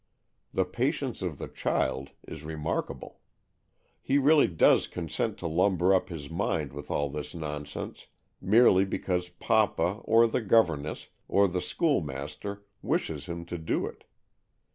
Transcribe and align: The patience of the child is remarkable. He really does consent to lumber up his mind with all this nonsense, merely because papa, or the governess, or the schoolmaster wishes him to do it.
The 0.51 0.65
patience 0.65 1.21
of 1.21 1.37
the 1.37 1.47
child 1.47 2.09
is 2.27 2.41
remarkable. 2.43 3.19
He 4.01 4.17
really 4.17 4.47
does 4.47 4.87
consent 4.87 5.37
to 5.37 5.47
lumber 5.47 5.93
up 5.93 6.09
his 6.09 6.27
mind 6.27 6.73
with 6.73 6.89
all 6.89 7.07
this 7.11 7.35
nonsense, 7.35 8.07
merely 8.41 8.83
because 8.83 9.29
papa, 9.29 10.01
or 10.03 10.25
the 10.25 10.41
governess, 10.41 11.09
or 11.27 11.47
the 11.47 11.61
schoolmaster 11.61 12.65
wishes 12.81 13.27
him 13.27 13.45
to 13.45 13.59
do 13.59 13.85
it. 13.85 14.05